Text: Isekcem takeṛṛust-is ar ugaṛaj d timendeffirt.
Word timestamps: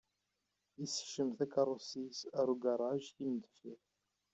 Isekcem 0.85 1.29
takeṛṛust-is 1.37 2.19
ar 2.39 2.47
ugaṛaj 2.53 3.03
d 3.07 3.13
timendeffirt. 3.15 3.85